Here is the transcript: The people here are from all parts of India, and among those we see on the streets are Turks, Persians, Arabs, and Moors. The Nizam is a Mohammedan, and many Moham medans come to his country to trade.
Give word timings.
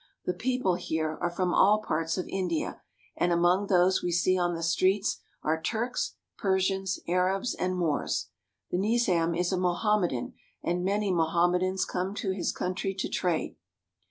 The 0.25 0.33
people 0.33 0.73
here 0.77 1.19
are 1.21 1.29
from 1.29 1.53
all 1.53 1.83
parts 1.83 2.17
of 2.17 2.27
India, 2.27 2.81
and 3.15 3.31
among 3.31 3.67
those 3.67 4.01
we 4.01 4.11
see 4.11 4.35
on 4.35 4.55
the 4.55 4.63
streets 4.63 5.19
are 5.43 5.61
Turks, 5.61 6.15
Persians, 6.39 6.99
Arabs, 7.07 7.53
and 7.53 7.75
Moors. 7.75 8.29
The 8.71 8.79
Nizam 8.79 9.35
is 9.37 9.51
a 9.53 9.57
Mohammedan, 9.57 10.33
and 10.63 10.83
many 10.83 11.11
Moham 11.11 11.51
medans 11.53 11.87
come 11.87 12.15
to 12.15 12.31
his 12.31 12.51
country 12.51 12.95
to 12.95 13.07
trade. 13.07 13.57